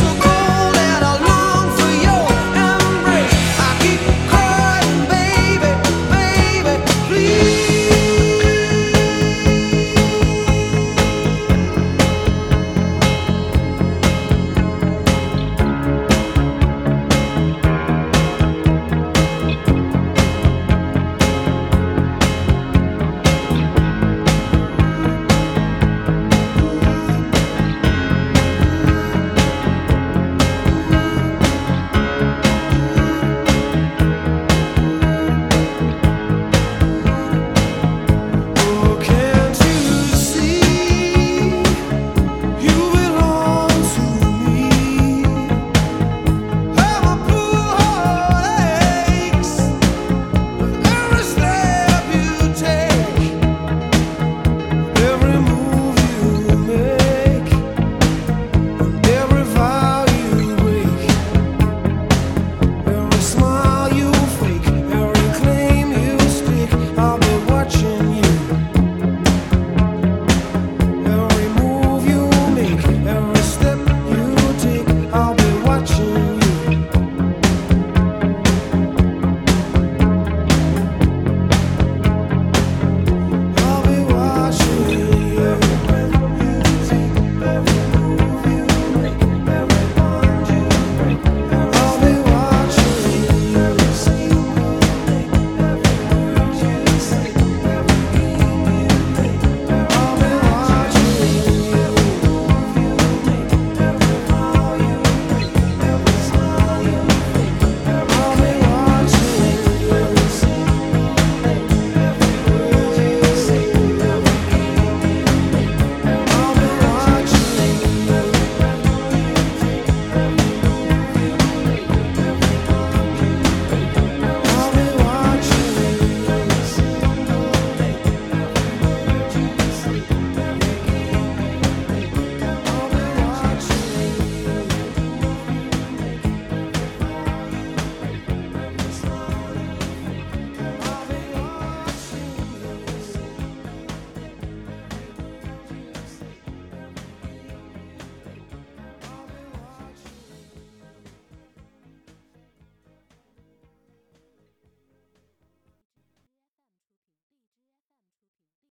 [0.00, 0.29] so